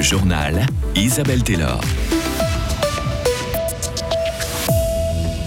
[0.00, 0.66] Le journal
[0.96, 1.78] Isabelle Taylor.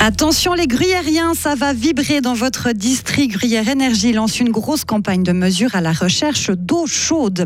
[0.06, 3.38] Attention les gruyériens, ça va vibrer dans votre district.
[3.38, 7.46] Gruyère Énergie lance une grosse campagne de mesures à la recherche d'eau chaude.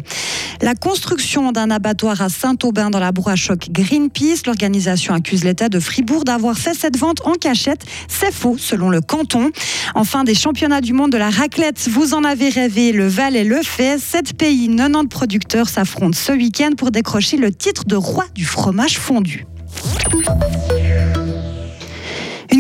[0.64, 4.42] La construction d'un abattoir à Saint-Aubin dans la broie choc Greenpeace.
[4.48, 7.86] L'organisation accuse l'État de Fribourg d'avoir fait cette vente en cachette.
[8.08, 9.52] C'est faux selon le canton.
[9.94, 11.88] Enfin, des championnats du monde de la raclette.
[11.88, 14.00] Vous en avez rêvé, le Valais le fait.
[14.00, 18.98] Sept pays, 90 producteurs s'affrontent ce week-end pour décrocher le titre de roi du fromage
[18.98, 19.46] fondu.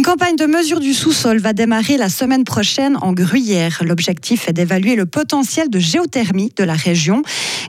[0.08, 3.82] Campagne de mesure du sous-sol va démarrer la semaine prochaine en Gruyère.
[3.84, 7.24] L'objectif est d'évaluer le potentiel de géothermie de la région.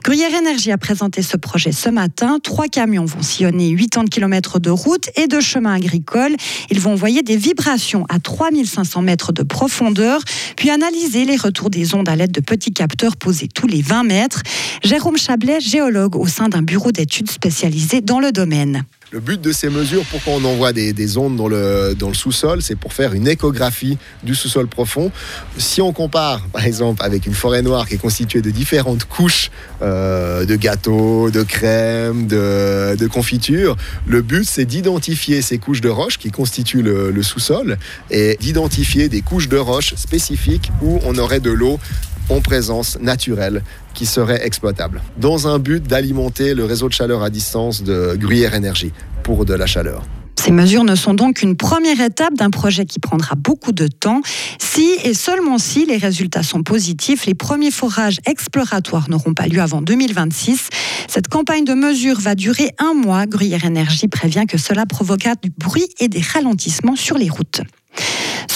[0.05, 2.39] Gruyère Énergie a présenté ce projet ce matin.
[2.41, 6.37] Trois camions vont sillonner 80 km de route et de chemins agricoles.
[6.71, 10.21] Ils vont envoyer des vibrations à 3500 mètres de profondeur,
[10.55, 14.03] puis analyser les retours des ondes à l'aide de petits capteurs posés tous les 20
[14.03, 14.43] mètres.
[14.81, 18.85] Jérôme Chablet, géologue au sein d'un bureau d'études spécialisé dans le domaine.
[19.11, 22.93] Le but de ces mesures, pourquoi on envoie des, ondes dans le, sous-sol, c'est pour
[22.93, 25.11] faire une échographie du sous-sol profond.
[25.57, 29.49] Si on compare, par exemple, avec une forêt noire qui est constituée de différentes couches
[29.81, 35.89] euh, de gâteaux, de crème, de, de confiture, le but, c'est d'identifier ces couches de
[35.89, 37.79] roches qui constituent le, le sous-sol
[38.11, 41.79] et d'identifier des couches de roches spécifiques où on aurait de l'eau
[42.29, 43.63] en présence naturelle
[43.93, 48.53] qui serait exploitable, dans un but d'alimenter le réseau de chaleur à distance de Gruyère
[48.53, 50.03] Énergie pour de la chaleur.
[50.39, 54.21] Ces mesures ne sont donc qu'une première étape d'un projet qui prendra beaucoup de temps.
[54.57, 59.59] Si et seulement si les résultats sont positifs, les premiers forages exploratoires n'auront pas lieu
[59.59, 60.69] avant 2026.
[61.09, 63.25] Cette campagne de mesures va durer un mois.
[63.25, 67.61] Gruyère Énergie prévient que cela provoquera du bruit et des ralentissements sur les routes.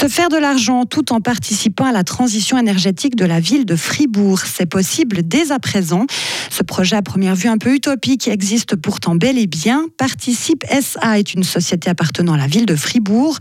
[0.04, 3.78] Se faire de l'argent tout en participant à la transition énergétique de la ville de
[3.78, 6.08] Fribourg, c'est possible dès à présent.
[6.50, 9.86] Ce projet à première vue un peu utopique existe pourtant bel et bien.
[9.98, 13.38] Participe SA est une société appartenant à la ville de Fribourg.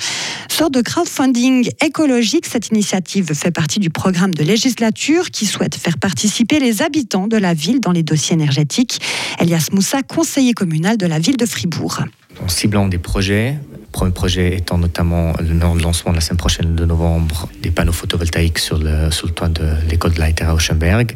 [0.48, 5.98] Sorte de crowdfunding écologique, cette initiative fait partie du programme de législature qui souhaite faire
[5.98, 9.00] participer les habitants de la ville dans les dossiers énergétiques.
[9.40, 12.04] Elias Moussa, conseiller communal de la ville de Fribourg.
[12.40, 13.58] En ciblant des projets
[13.92, 18.78] Premier projet étant notamment le lancement la semaine prochaine de novembre des panneaux photovoltaïques sur
[18.78, 21.14] le, sur le toit de l'école de Leiter à Auschenberg.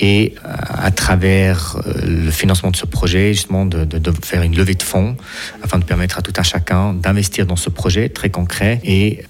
[0.00, 4.56] Et euh, à travers euh, le financement de ce projet, justement, de, de, faire une
[4.56, 5.16] levée de fonds
[5.62, 9.24] afin de permettre à tout un chacun d'investir dans ce projet très concret et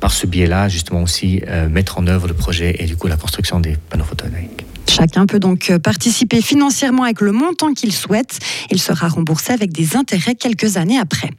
[0.00, 3.16] par ce biais-là, justement aussi euh, mettre en œuvre le projet et du coup la
[3.16, 4.66] construction des panneaux photovoltaïques.
[4.88, 8.38] Chacun peut donc participer financièrement avec le montant qu'il souhaite.
[8.70, 11.30] Il sera remboursé avec des intérêts quelques années après.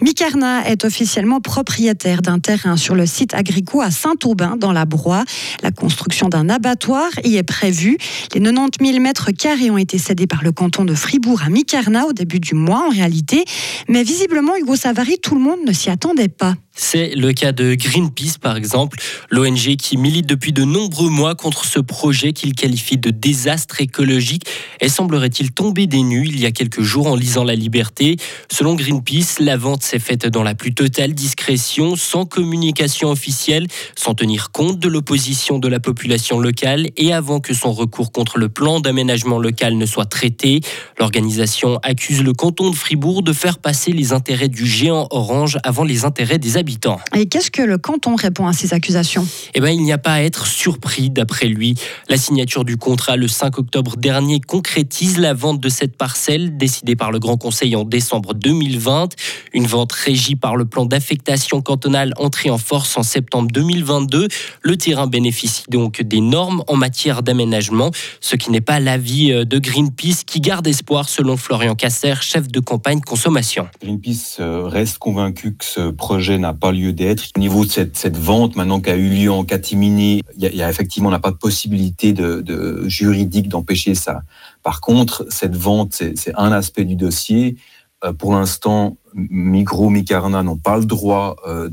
[0.00, 5.24] Micarna est officiellement propriétaire d'un terrain sur le site agricole à Saint-Aubin, dans la Broye.
[5.62, 7.98] La construction d'un abattoir y est prévue.
[8.34, 12.06] Les 90 000 mètres carrés ont été cédés par le canton de Fribourg à Micarna
[12.06, 13.44] au début du mois, en réalité.
[13.88, 16.54] Mais visiblement, Hugo Savary, tout le monde ne s'y attendait pas.
[16.74, 18.98] C'est le cas de Greenpeace, par exemple,
[19.28, 24.46] l'ONG qui milite depuis de nombreux mois contre ce projet qu'il qualifie de désastre écologique.
[24.80, 28.16] Et semblerait-il tomber des nues il y a quelques jours en lisant La Liberté.
[28.50, 33.66] Selon Greenpeace, la vente s'est faite dans la plus totale discrétion, sans communication officielle,
[33.96, 38.38] sans tenir compte de l'opposition de la population locale et avant que son recours contre
[38.38, 40.60] le plan d'aménagement local ne soit traité.
[40.98, 45.84] L'organisation accuse le canton de Fribourg de faire passer les intérêts du géant Orange avant
[45.84, 47.00] les intérêts des habitants.
[47.16, 49.26] Et qu'est-ce que le canton répond à ces accusations?
[49.54, 51.74] Eh bien, il n'y a pas à être surpris, d'après lui.
[52.08, 56.94] La signature du contrat le 5 octobre dernier concrétise la vente de cette parcelle décidée
[56.94, 59.16] par le Grand Conseil en décembre 2020.
[59.52, 64.28] Une vente régie par le plan d'affectation cantonale entré en force en septembre 2022.
[64.62, 69.44] Le terrain bénéficie donc des normes en matière d'aménagement, ce qui n'est pas l'avis euh,
[69.44, 73.68] de Greenpeace qui garde espoir selon Florian Casser, chef de campagne consommation.
[73.82, 77.24] Greenpeace euh, reste convaincu que ce projet n'a pas lieu d'être.
[77.36, 80.68] Au niveau de cette, vente maintenant qui a eu lieu en catimini, il y, a,
[80.68, 84.22] effectivement on n'a pas de possibilité de, juridique d'empêcher ça.
[84.62, 87.56] Par contre, cette vente, c'est un aspect du dossier.
[88.04, 91.68] Euh, pour l'instant, Migros, Micarna n'ont pas le droit euh,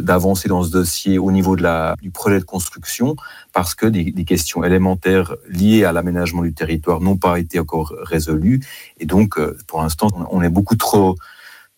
[0.00, 3.16] d'avancer dans ce dossier au niveau de la, du projet de construction
[3.52, 7.94] parce que des, des questions élémentaires liées à l'aménagement du territoire n'ont pas été encore
[8.02, 8.60] résolues.
[8.98, 11.16] Et donc, euh, pour l'instant, on est beaucoup trop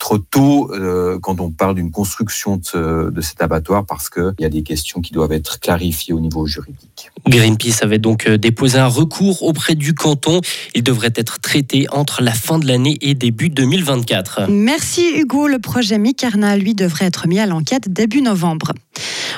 [0.02, 4.44] trop tôt euh, quand on parle d'une construction de, de, cet abattoir parce qu'il y
[4.44, 7.12] a des questions qui doivent être clarifiées au niveau juridique.
[7.28, 10.40] Greenpeace avait donc euh, déposé un recours auprès du canton.
[10.75, 14.49] Il devrait être traité entre la fin de l'année et début 2024.
[14.49, 15.46] Merci Hugo.
[15.46, 18.72] Le projet Micarna, lui, devrait être mis à l'enquête début novembre.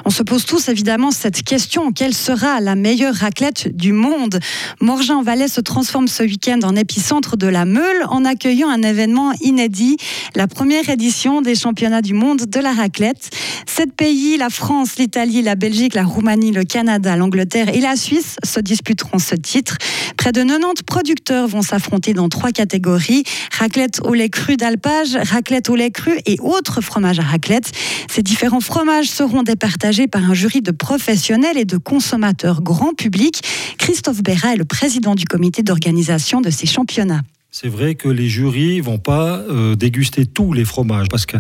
[0.05, 4.41] On se pose tous évidemment cette question quelle sera la meilleure raclette du monde?
[4.81, 9.97] Morgin-Valais se transforme ce week-end en épicentre de la Meule en accueillant un événement inédit,
[10.35, 13.29] la première édition des championnats du monde de la raclette.
[13.67, 18.37] Sept pays, la France, l'Italie, la Belgique, la Roumanie, le Canada, l'Angleterre et la Suisse
[18.45, 19.77] se disputeront ce titre.
[20.17, 23.25] Près de 90 producteurs vont s'affronter dans trois catégories
[23.59, 27.73] raclette au lait cru d'alpage, raclette au lait cru et autres fromages à raclette.
[28.09, 33.43] Ces différents fromages seront départagés par un jury de professionnels et de consommateurs grand public.
[33.79, 37.23] Christophe Béra est le président du comité d'organisation de ces championnats.
[37.57, 41.39] C'est vrai que les jurys vont pas euh, déguster tous les fromages parce qu'à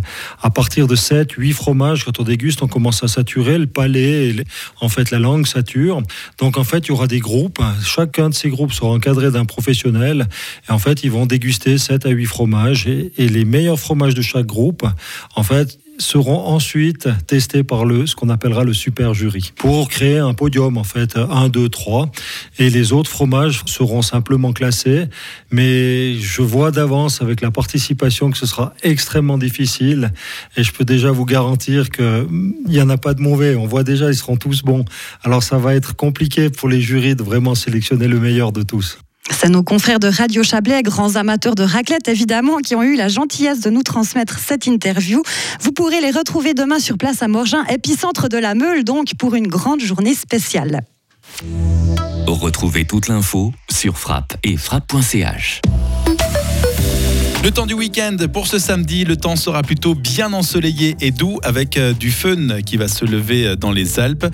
[0.54, 4.32] partir de 7, 8 fromages, quand on déguste, on commence à saturer le palais,
[4.80, 6.00] en fait la langue sature.
[6.38, 7.60] Donc en fait, il y aura des groupes.
[7.84, 10.28] Chacun de ces groupes sera encadré d'un professionnel
[10.68, 14.22] et en fait, ils vont déguster 7 à 8 fromages et les meilleurs fromages de
[14.22, 14.86] chaque groupe,
[15.34, 19.52] en fait, seront ensuite testés par le, ce qu'on appellera le super jury.
[19.56, 22.10] Pour créer un podium en fait 1, 2, 3
[22.58, 25.06] et les autres fromages seront simplement classés.
[25.50, 30.12] Mais je vois d'avance avec la participation que ce sera extrêmement difficile.
[30.56, 32.26] Et je peux déjà vous garantir qu'il
[32.66, 33.54] n'y en a pas de mauvais.
[33.54, 34.84] On voit déjà ils seront tous bons.
[35.22, 38.98] Alors ça va être compliqué pour les jurys de vraiment sélectionner le meilleur de tous
[39.30, 43.08] c'est nos confrères de Radio Chablais, grands amateurs de raclette évidemment, qui ont eu la
[43.08, 45.22] gentillesse de nous transmettre cette interview.
[45.60, 49.34] Vous pourrez les retrouver demain sur place à Morgin, épicentre de la Meule, donc pour
[49.34, 50.82] une grande journée spéciale.
[52.26, 55.62] Retrouvez toute l'info sur frappe et frappe.ch.
[57.44, 61.40] Le temps du week-end pour ce samedi, le temps sera plutôt bien ensoleillé et doux
[61.42, 64.24] avec euh, du fun qui va se lever euh, dans les Alpes.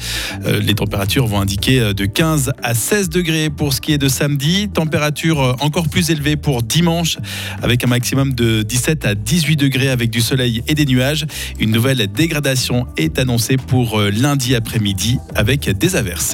[0.47, 4.09] Euh, les températures vont indiquer de 15 à 16 degrés pour ce qui est de
[4.09, 4.69] samedi.
[4.69, 7.19] Température encore plus élevée pour dimanche
[7.63, 11.27] avec un maximum de 17 à 18 degrés avec du soleil et des nuages.
[11.59, 16.29] Une nouvelle dégradation est annoncée pour lundi après-midi avec des averses.